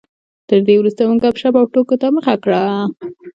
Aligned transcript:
تر 0.47 0.59
دې 0.67 0.75
وروسته 0.77 1.01
مو 1.07 1.15
ګپ 1.23 1.35
شپ 1.41 1.55
او 1.59 1.65
ټوکو 1.73 1.95
ته 2.01 2.07
مخه 2.15 2.35
کړه. 2.43 2.61